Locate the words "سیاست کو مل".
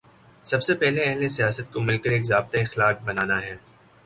1.27-1.97